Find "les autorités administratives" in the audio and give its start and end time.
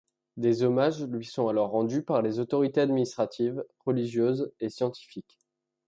2.23-3.63